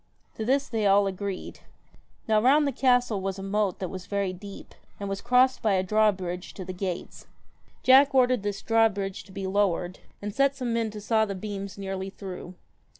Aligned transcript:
To 0.33 0.43
this 0.43 0.67
they 0.67 0.87
all 0.87 1.05
agreed. 1.05 1.59
Now 2.27 2.41
round 2.41 2.65
the 2.65 2.71
castle 2.71 3.21
was 3.21 3.37
a 3.37 3.43
moat 3.43 3.77
that 3.77 3.89
was 3.91 4.07
very 4.07 4.33
deep, 4.33 4.73
and 4.99 5.07
was 5.07 5.21
crossed 5.21 5.61
by 5.61 5.73
a 5.73 5.83
drawbridge 5.83 6.55
to 6.55 6.65
the 6.65 6.73
gates. 6.73 7.27
Jack 7.83 8.15
ordered 8.15 8.41
this 8.41 8.63
drawbridge 8.63 9.23
to 9.25 9.31
be 9.31 9.45
lowered, 9.45 9.99
and 10.19 10.33
set 10.33 10.55
some 10.55 10.73
men 10.73 10.89
to 10.89 11.01
saw 11.01 11.25
the 11.25 11.35
beams 11.35 11.77
nearly 11.77 12.09
through. 12.09 12.55